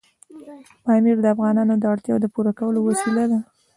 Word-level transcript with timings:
پامیر 0.83 1.17
د 1.21 1.25
افغانانو 1.33 1.73
د 1.77 1.83
اړتیاوو 1.93 2.21
د 2.23 2.27
پوره 2.33 2.51
کولو 2.59 2.79
وسیله 2.87 3.23
ده. 3.31 3.39